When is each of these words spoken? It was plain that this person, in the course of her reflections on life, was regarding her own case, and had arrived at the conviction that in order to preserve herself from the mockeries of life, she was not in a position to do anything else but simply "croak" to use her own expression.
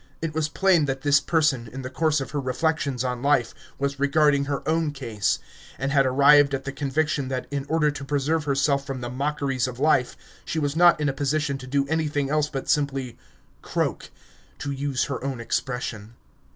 It 0.19 0.33
was 0.33 0.49
plain 0.49 0.85
that 0.85 1.01
this 1.01 1.19
person, 1.19 1.69
in 1.71 1.83
the 1.83 1.89
course 1.91 2.19
of 2.19 2.31
her 2.31 2.39
reflections 2.41 3.03
on 3.03 3.21
life, 3.21 3.53
was 3.77 3.99
regarding 3.99 4.45
her 4.45 4.67
own 4.67 4.89
case, 4.93 5.37
and 5.77 5.91
had 5.91 6.07
arrived 6.07 6.55
at 6.55 6.63
the 6.63 6.71
conviction 6.71 7.27
that 7.27 7.45
in 7.51 7.65
order 7.69 7.91
to 7.91 8.03
preserve 8.03 8.45
herself 8.45 8.83
from 8.83 9.01
the 9.01 9.11
mockeries 9.11 9.67
of 9.67 9.77
life, 9.79 10.17
she 10.43 10.57
was 10.57 10.75
not 10.75 10.99
in 10.99 11.07
a 11.07 11.13
position 11.13 11.59
to 11.59 11.67
do 11.67 11.87
anything 11.87 12.31
else 12.31 12.49
but 12.49 12.67
simply 12.67 13.15
"croak" 13.61 14.09
to 14.57 14.71
use 14.71 15.03
her 15.03 15.23
own 15.23 15.39
expression. 15.39 16.15